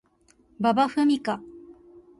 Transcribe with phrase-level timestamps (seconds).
[0.59, 1.43] 馬場ふみか